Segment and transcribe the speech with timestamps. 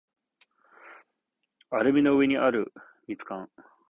[1.69, 2.73] アルミ缶の上にある
[3.07, 3.49] 蜜柑